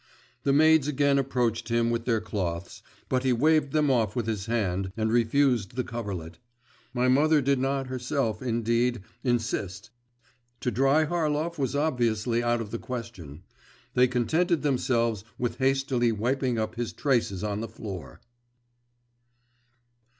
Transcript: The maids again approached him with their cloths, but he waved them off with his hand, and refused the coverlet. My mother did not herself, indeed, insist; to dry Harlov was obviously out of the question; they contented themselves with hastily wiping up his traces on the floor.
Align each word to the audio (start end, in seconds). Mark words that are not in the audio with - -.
The 0.41 0.51
maids 0.51 0.87
again 0.87 1.19
approached 1.19 1.69
him 1.69 1.91
with 1.91 2.05
their 2.05 2.19
cloths, 2.21 2.81
but 3.07 3.23
he 3.23 3.31
waved 3.31 3.71
them 3.71 3.91
off 3.91 4.15
with 4.15 4.25
his 4.25 4.47
hand, 4.47 4.91
and 4.97 5.11
refused 5.11 5.75
the 5.75 5.83
coverlet. 5.83 6.39
My 6.91 7.07
mother 7.07 7.39
did 7.39 7.59
not 7.59 7.85
herself, 7.85 8.41
indeed, 8.41 9.01
insist; 9.23 9.91
to 10.61 10.71
dry 10.71 11.03
Harlov 11.05 11.59
was 11.59 11.75
obviously 11.75 12.41
out 12.41 12.61
of 12.61 12.71
the 12.71 12.79
question; 12.79 13.43
they 13.93 14.07
contented 14.07 14.63
themselves 14.63 15.23
with 15.37 15.59
hastily 15.59 16.11
wiping 16.11 16.57
up 16.57 16.73
his 16.73 16.93
traces 16.93 17.43
on 17.43 17.61
the 17.61 17.69
floor. 17.69 18.21